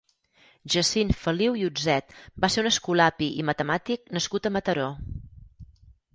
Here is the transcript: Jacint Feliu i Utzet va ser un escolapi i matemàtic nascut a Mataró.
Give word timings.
Jacint 0.75 1.11
Feliu 1.25 1.57
i 1.59 1.65
Utzet 1.67 2.15
va 2.47 2.51
ser 2.55 2.63
un 2.65 2.71
escolapi 2.71 3.29
i 3.43 3.47
matemàtic 3.51 4.11
nascut 4.19 4.51
a 4.51 4.55
Mataró. 4.59 4.91